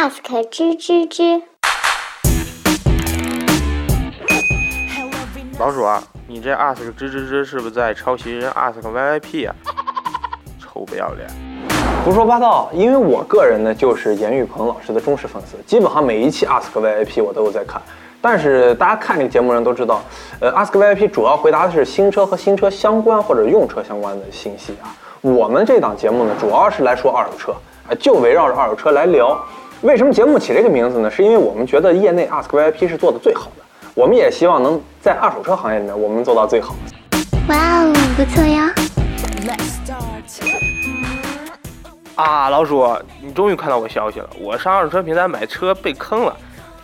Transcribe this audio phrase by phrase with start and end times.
[0.00, 1.42] ask 吱吱吱。
[5.58, 9.52] 老鼠啊，你这 ask 吱吱吱是不是在抄袭人 ask VIP 呀、
[10.62, 11.28] 臭不要脸！
[12.04, 17.82] 胡说八道，因为我个人呢就是严玉鹏老师的忠实粉丝，基本上每一期 Ask VIP 我都有在看。
[18.20, 20.00] 但是大家看这个节目人都知道，
[20.38, 24.94] 呃，Ask VIP 主要回答的是新车和新车相关或者用车相关的信息啊。
[25.22, 27.52] 我们这档节目呢，主要是来说二手车，
[27.88, 29.36] 啊，就围绕着二手车来聊。
[29.82, 31.08] 为什么节目起这个名字呢？
[31.08, 33.62] 是因为我们觉得业内 Ask VIP 是做的最好的，
[33.94, 36.74] 我们也希望能在二手车行业里面我们做到最好。
[37.48, 38.74] 哇哦，不错呀！
[42.16, 42.84] 啊，老鼠，
[43.22, 44.28] 你终于看到我消息了。
[44.40, 46.36] 我上二手车平台买车被坑了，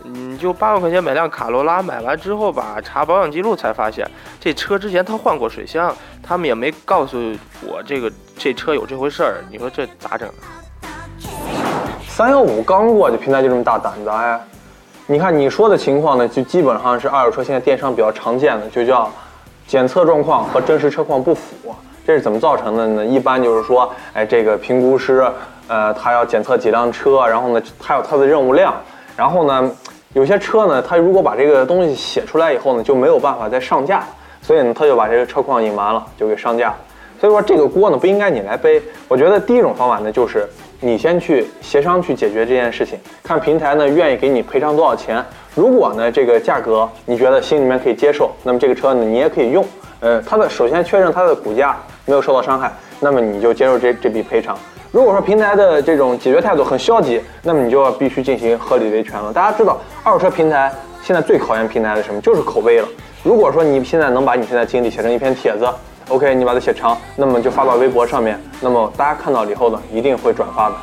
[0.04, 5.92] 嗯，就八万块钱买辆卡罗拉，买完之后吧，查保养记录才发现这车之前他换过水箱，
[6.22, 7.18] 他们也没告诉
[7.60, 9.44] 我这个这车有这回事儿。
[9.50, 10.32] 你说这咋整？
[12.16, 14.40] 三幺五刚过，这平台就这么大胆子哎！
[15.08, 19.10] 你看你说的情况呢，就基本上是二手车现在电商比较常见的，就叫
[19.66, 21.74] 检测状况和真实车况不符。
[22.06, 23.04] 这是怎么造成的呢？
[23.04, 25.26] 一般就是说，哎，这个评估师，
[25.66, 28.72] 呃，他要检测几辆车，然后呢，他有他的任务量，
[29.16, 29.68] 然后呢，
[30.12, 34.04] 有些车呢，他如果把这个东西写出来以后呢，就没有办法再上架，
[34.40, 36.76] 所以呢，他就把这个车况隐瞒了，就给上架了。
[37.20, 38.80] 所以说这个锅呢，不应该你来背。
[39.08, 40.48] 我觉得第一种方法呢，就是
[40.84, 45.24] 你先去协商去解决这件事情，看平台呢愿意给你赔偿多少钱。
[45.54, 49.64] 如果呢这个价格你觉得心里面可以接受，那么这个车呢你也可以用。
[50.00, 54.54] 呃，它的首先确认它的骨架没有受到伤害，那么你就接受这这笔赔偿。
[54.92, 59.32] 如果说平台的这种解决态度很消极，那么你就要必须进行合理维权了。
[59.32, 60.70] 大家知道，二手车平台
[61.02, 62.20] 现在最考验平台的什么？
[62.20, 62.86] 就是口碑了。
[63.22, 65.66] 如果说你现在能把你现在经历写成一篇帖子
[66.08, 70.76] ，OK，你把它写长，那么就发到微博上面，那么大家看到了以后呢，一定会转发的。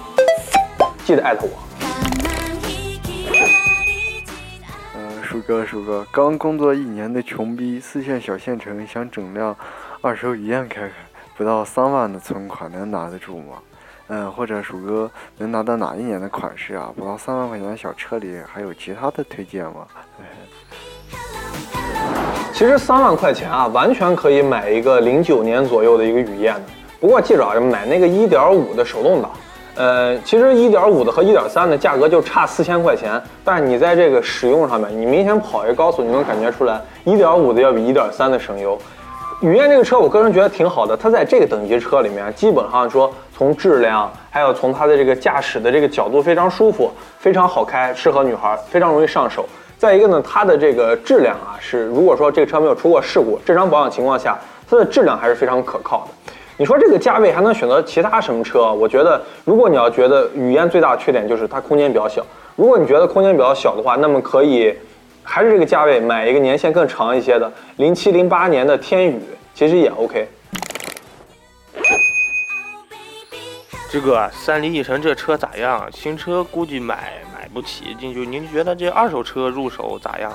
[1.03, 1.59] 记得艾特我。
[4.95, 9.55] 嗯，鼠哥，鼠哥，刚工作一年的穷逼，四线小县城想整辆
[10.01, 10.93] 二手雨燕开开，
[11.37, 13.57] 不到三万的存款能拿得住吗？
[14.07, 16.91] 嗯，或者鼠哥能拿到哪一年的款式啊？
[16.95, 19.87] 不到三万块钱的小车里还有其他的推荐吗？
[22.61, 26.61] 其实三万块钱啊，完全可以买一个零九年左右的一个雨燕的。
[26.99, 29.31] 不过记着啊，买那个一点五的手动挡。
[29.73, 38.77] 呃，其实一点五的和一点三的价格就差四千块钱，但是你在这个使用上面，你明显跑一个高速，你能感觉出来，一点五的要比一点三的省油。
[39.41, 49.47] 雨燕这个车，我个人觉得挺好的，它在这个等级车里面，基本上说从质量，还有从它的这个驾驶的这个角度非常舒服，非常好开，适合女孩，非常容易上手。
[49.81, 54.37] 再一个呢，它的这个质量啊，是如果说这个车没有出过事故，正常保养情况下，
[54.69, 56.33] 它的质量还是非常可靠的。
[56.55, 58.71] 你说这个价位还能选择其他什么车？
[58.71, 62.23] 我觉得，如果你要觉得雨燕最大的缺点就是它空间比较小，
[62.55, 64.71] 如果你觉得空间比较小的话，那么可以
[65.23, 69.19] 还是这个价位买一个年限更长一些的零七零八年的天宇，
[69.55, 70.27] 其实也 OK。
[73.89, 75.89] 这个三菱翼神这车咋样？
[75.91, 77.13] 新车估计买
[77.53, 80.31] 不起，就就您觉得这二手车入手咋样？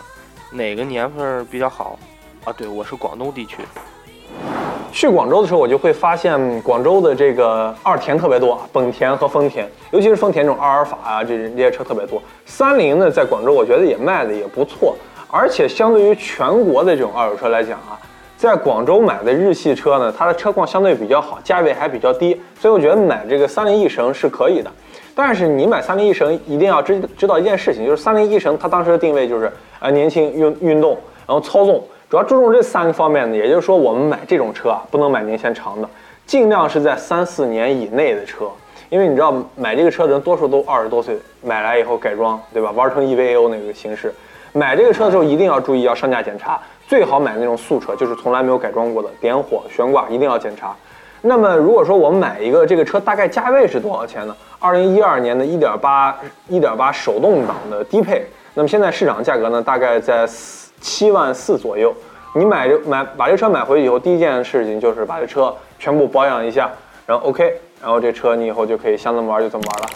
[0.51, 1.99] 哪个年份比较好？
[2.45, 3.57] 啊，对，我是广东地区。
[4.93, 12.23] 去广州的时候，我就会发现广州的这个二田特别多，本田和丰田，尤其是丰田这种阿尔法啊，这这些车特别多。
[12.45, 14.95] 三菱呢，在广州我觉得也卖的也不错，
[15.31, 17.99] 而且相对于全国的这种二手车来讲啊，
[18.37, 24.71] 在广州买的日系车呢，它的车况相对比较好，价位还比较低，所以我觉得买这个三菱翼神是可以的。
[25.19, 29.51] 但是你买三菱翼神一定要知知道一件事情，就是三菱翼神它当时的定位就是
[29.81, 30.91] 呃年轻运运动，
[31.27, 31.83] 然后操纵。
[32.11, 35.89] 主要注重这三个方面呢，也就是说，我们买这种车啊，不能买年限长的，
[36.27, 38.45] 尽量是在三四年以内的车，
[38.91, 42.71] 因为你知道买这个车的人多数都二十多岁，买来以后改装，对吧？
[42.73, 44.13] 玩成 EVO 那个形式。
[44.53, 50.77] 买这个车的时候一定要注意要上架检查，最好买那种素车，就是从来没有改装过的，点火、悬挂一定要检查。
[51.23, 54.37] 那么如果说我们买一个这个车，大概价位是多少钱呢？
[54.67, 56.19] 二零一二年的一点八
[56.49, 60.67] 一点八手动挡的低配，那么现在市场价格呢，大概在四。
[60.79, 61.93] 七万四左右，
[62.35, 66.71] 你买这买把这车买回去以后，第一件事情就是把这车全部保养一下，
[67.07, 69.89] 然后 OK，然后这车你以后就可以想怎么玩就怎么玩了。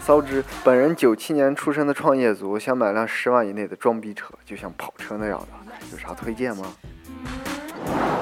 [0.00, 6.64] 骚之，本人九七年出生的创业族，想买辆十万以内的装逼车，就像跑车那样的，有啥推荐吗？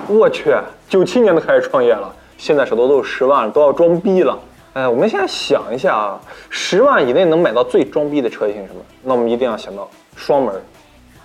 [0.09, 0.53] 我去，
[0.89, 4.39] 九七年都开始创业了，现在手头都有十万，都要装逼了。
[4.75, 6.21] 哎，我们现在想一下啊，
[6.51, 8.81] 十万以内能买到最装逼的车型什么？
[9.03, 10.55] 那我们一定要想到双门、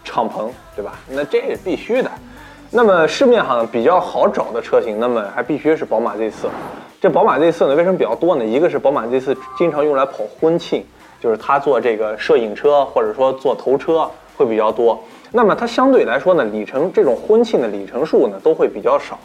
[0.04, 0.94] 敞篷，对吧？
[1.10, 2.12] 那这是必须的。
[2.70, 6.48] 那么市面上比较好找的车型，那么还必须是宝马 Z4。
[7.02, 8.46] 这宝马 Z4 呢，为什么比较多呢？
[8.46, 10.86] 一个是宝马 Z4 经常用来跑婚庆，
[11.20, 14.08] 就是它做这个摄影车或者说做头车
[14.38, 15.02] 会比较多。
[15.32, 19.18] 那么它相对来说呢，里程这种婚庆的里程数呢都会比较少。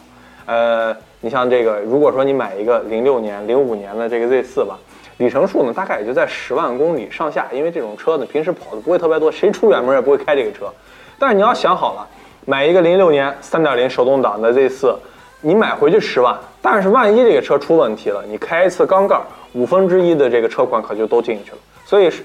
[0.45, 4.77] 呃，你像这个，如果说你买一个零六年、零五年的这个 Z4 吧，
[5.17, 10.71] 里程数呢大概也就在十万公里上下，因为这种车呢平时跑的不会特别多，谁出远门也不会开这个车。
[11.17, 12.07] 但是你要想好了，
[12.45, 14.95] 买一个零六年三点零手动挡的 Z4，
[15.41, 19.19] 你买回去十万，但是万一这个车出问题了，你开一次缸盖，
[19.53, 21.57] 五分之一的这个车款可就都进去了。
[21.85, 22.23] 所以是，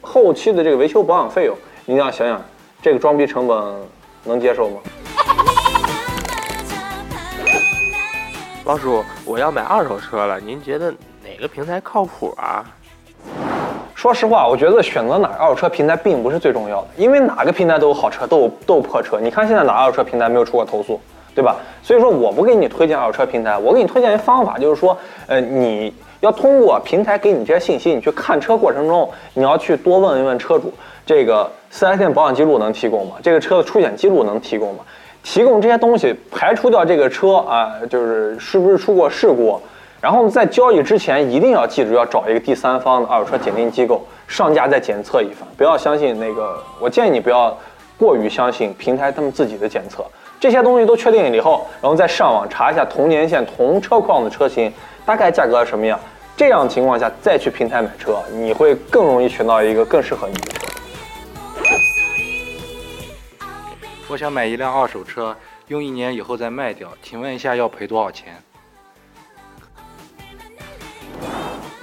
[0.00, 1.56] 后期的这个维修保养费用，
[1.86, 2.40] 你要想想，
[2.82, 3.56] 这个装逼成本
[4.24, 4.76] 能接受吗？
[8.68, 10.90] 老叔，我要买二手车了，您觉得
[11.24, 12.62] 哪个平台靠谱啊？
[13.94, 19.18] 说实话，我觉得选择哪个二手车平台并不是最重要的，因为哪个平台都有好车，都有都有破车。
[19.18, 21.00] 你看现在哪二手车平台没有出过投诉，
[21.34, 21.56] 对吧？
[21.82, 24.94] 所以说我不给你推荐二手车平台，我给你推荐一方法，就是说，
[25.28, 25.90] 呃，你
[26.20, 30.70] 要通过平台给你这些信息，你去看车过程中，你要去多问一问车主，
[31.06, 33.14] 这个四 S 店保养记录能提供吗？
[33.22, 34.80] 这个车的出险记录能提供吗？
[35.28, 39.60] 提供这些东西，排除掉这个车啊，就是是不是出过事故。
[40.00, 46.58] 然后在交易之前，一定要记住要找一个第三方的二手车鉴定机构上架再检测一番，不要相信那个。
[46.80, 47.54] 我建议你不要
[47.98, 50.02] 过于相信平台他们自己的检测。
[50.40, 54.72] 这些东西都确定了以后，然后再上网查一下同年限、同车况的车型，
[55.04, 56.00] 大概价格什么样。
[56.38, 60.67] 这样情况下再去平台买车，你会更容易选到一个更适合你的。
[64.10, 68.34] 我想买一辆二手车，用一年以后再卖掉，请问一下要赔多少钱？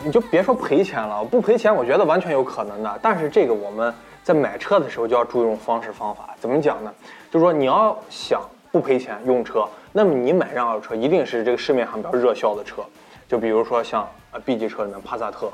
[0.04, 3.00] 你就别说赔钱了，不赔钱，我觉得完全有可能的。
[3.00, 3.94] 但是这个我们
[4.24, 6.92] 在买车的时候就要注意方式方法，怎么讲呢？
[7.30, 12.83] 就是说你要想不赔钱用车，那么你买辆二手车一定是这个市面上比较热销的车，
[13.28, 15.51] 就比如说像呃 B 级车里面帕萨特，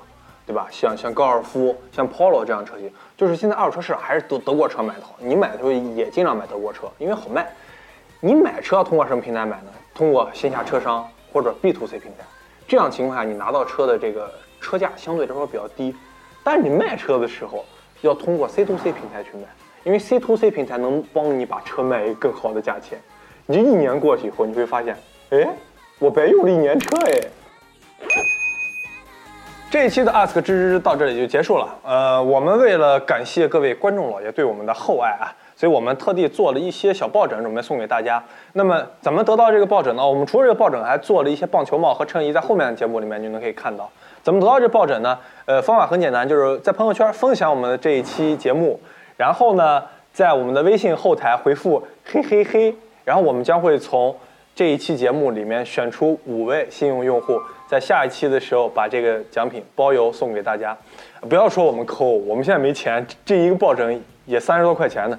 [0.51, 0.67] 对吧？
[0.69, 5.15] 像像高尔夫、像 Polo 这样车型，就是现在二手车市场还是德德国车买的好。
[5.19, 7.49] 你买的时候也尽量买德国车，因为好卖。
[8.19, 9.71] 你买车要通过什么平台买呢？
[9.95, 12.25] 通过线下车商或者 B to C 平台。
[12.67, 15.95] 这样情况下，你拿到车的这个车价相对来说比较低，
[16.43, 17.63] 但是你卖车的时候
[18.01, 19.43] 要通过 C to C 平台去卖，
[19.85, 22.99] 因为 C to C 平台能帮你把车卖一个更好的价钱。
[23.45, 24.97] 你这一年过去以后，你会发现，
[25.29, 25.47] 哎，
[25.97, 27.21] 我白用了一年车哎。
[29.71, 31.65] 这一期的 Ask 吱吱到这里就结束了。
[31.85, 35.31] 呃，我们为了感谢各位观众老爷对我们的厚爱啊。
[35.55, 38.21] 所以我们特地做了一些小抱枕，准备送给大家。
[38.51, 40.05] 那么怎么得到这个抱枕呢？
[40.05, 43.89] 我们除了这个抱枕，还做了一些棒球帽和衬衣，在后面的节目里面就能可以看到。
[44.21, 45.17] 怎么得到这抱枕呢？
[45.45, 48.77] 呃，方法很简单，就是在朋友圈分享我们的这一期节目，
[49.15, 49.81] 然后呢，
[50.11, 52.75] 在我们的微信后台回复嘿嘿嘿，
[53.05, 54.13] 然后我们将会从
[54.53, 57.39] 这一期节目里面选出五位幸运用户，
[57.71, 60.77] 在下一期的时候把这个奖品包邮送给大家。
[61.21, 65.17] 不要说我们抠，我们现在没钱，这一个抱枕也三十多块钱呢。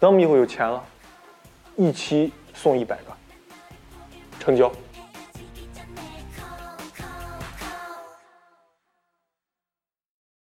[0.00, 0.82] 等我们以后有钱了，
[1.76, 3.12] 一期送一百个，
[4.40, 4.68] 成交。